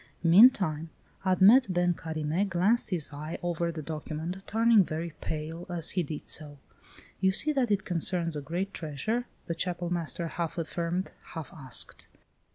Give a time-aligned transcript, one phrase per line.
[0.23, 0.89] Meantime
[1.25, 6.27] Admet Ben Carime glanced his eye over the document, turning very pale as he did
[6.27, 6.57] so.
[7.19, 12.07] "You see that it concerns a great treasure?" the Chapel master half affirmed, half asked.